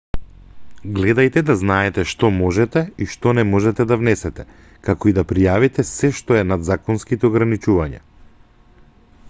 [0.93, 4.45] гледајте да знаете што можете и што не можете да внесете
[4.89, 8.01] како и да пријавите сѐ што е над законските ограничувања